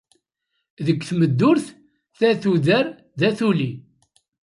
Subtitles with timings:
[0.85, 1.65] Deg tmeddurt,
[2.19, 2.85] da tuder,
[3.19, 3.71] da tuli.